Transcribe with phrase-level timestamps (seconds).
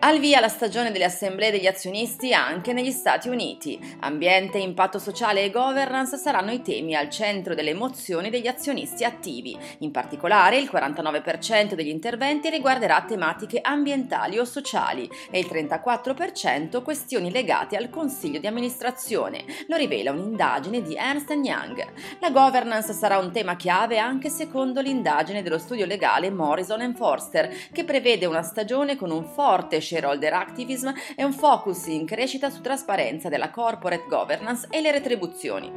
[0.00, 3.78] al via la stagione delle assemblee degli azionisti anche negli Stati Uniti.
[4.00, 9.58] Ambiente, impatto sociale e governance saranno i temi al centro delle mozioni degli azionisti attivi.
[9.80, 17.30] In particolare, il 49% degli interventi riguarderà tematiche ambientali o sociali e il 34% questioni
[17.30, 19.44] legate al consiglio di amministrazione.
[19.66, 21.86] Lo rivela un'indagine di Ernst Young.
[22.20, 27.84] La governance sarà un tema chiave anche secondo l'indagine dello studio legale Morrison Forster, che
[27.84, 33.28] prevede una stagione con un forte shareholder activism e un focus in crescita su trasparenza
[33.28, 35.72] della corporate governance e le retribuzioni.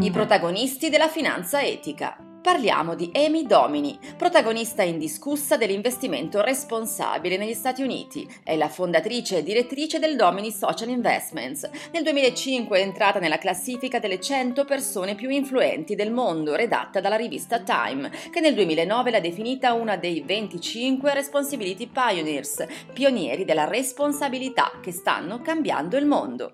[0.00, 2.31] I protagonisti della finanza etica.
[2.42, 8.28] Parliamo di Amy Domini, protagonista indiscussa dell'investimento responsabile negli Stati Uniti.
[8.42, 11.70] È la fondatrice e direttrice del Domini Social Investments.
[11.92, 17.14] Nel 2005 è entrata nella classifica delle 100 persone più influenti del mondo, redatta dalla
[17.14, 24.72] rivista Time, che nel 2009 l'ha definita una dei 25 Responsibility Pioneers, pionieri della responsabilità
[24.82, 26.50] che stanno cambiando il mondo.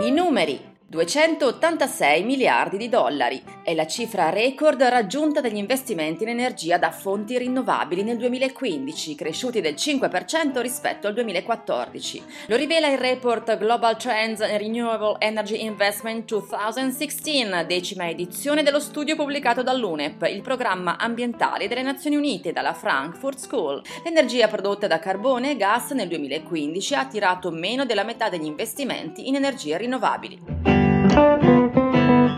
[0.00, 3.42] I numeri 286 miliardi di dollari.
[3.62, 9.62] È la cifra record raggiunta dagli investimenti in energia da fonti rinnovabili nel 2015, cresciuti
[9.62, 12.22] del 5% rispetto al 2014.
[12.48, 19.16] Lo rivela il report Global Trends in Renewable Energy Investment 2016, decima edizione dello studio
[19.16, 23.82] pubblicato dall'UNEP, il programma ambientale delle Nazioni Unite dalla Frankfurt School.
[24.04, 29.26] L'energia prodotta da carbone e gas nel 2015 ha attirato meno della metà degli investimenti
[29.26, 30.81] in energie rinnovabili.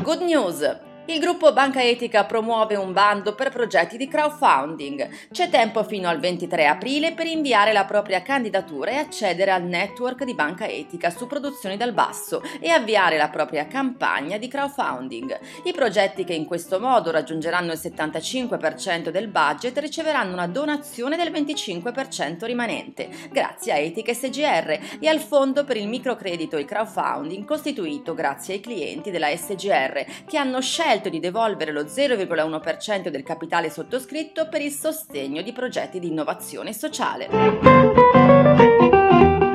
[0.05, 0.65] Good news!
[1.07, 5.07] Il gruppo Banca Etica promuove un bando per progetti di crowdfunding.
[5.31, 10.25] C'è tempo fino al 23 aprile per inviare la propria candidatura e accedere al network
[10.25, 15.39] di Banca Etica su produzioni dal basso e avviare la propria campagna di crowdfunding.
[15.65, 21.31] I progetti che in questo modo raggiungeranno il 75% del budget riceveranno una donazione del
[21.31, 28.15] 25% rimanente, grazie a Etica SGR e al fondo per il microcredito e crowdfunding costituito
[28.15, 33.69] grazie ai clienti della SGR che hanno scelto scelto di devolvere lo 0,1% del capitale
[33.69, 38.24] sottoscritto per il sostegno di progetti di innovazione sociale.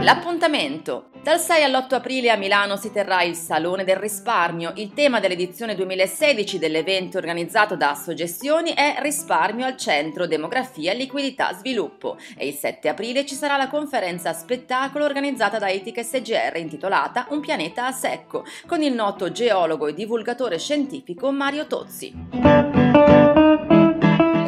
[0.01, 1.09] L'appuntamento.
[1.21, 4.71] Dal 6 all'8 aprile a Milano si terrà il Salone del Risparmio.
[4.75, 12.17] Il tema dell'edizione 2016 dell'evento organizzato da Assogestioni è Risparmio al centro, demografia, liquidità, sviluppo.
[12.38, 17.41] E il 7 aprile ci sarà la conferenza spettacolo organizzata da Etica SGR intitolata Un
[17.41, 22.58] pianeta a secco, con il noto geologo e divulgatore scientifico Mario Tozzi.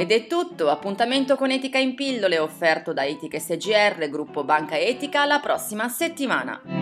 [0.01, 5.25] Ed è tutto, appuntamento con Etica in pillole offerto da Etica SGR, gruppo Banca Etica,
[5.25, 6.80] la prossima settimana.